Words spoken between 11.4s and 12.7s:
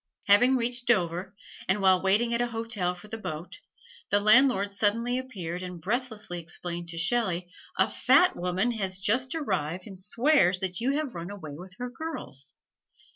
with her girls!"